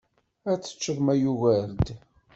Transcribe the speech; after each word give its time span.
Ad 0.51 0.59
teččeḍ 0.61 0.97
ma 1.01 1.13
yugar-d! 1.21 1.87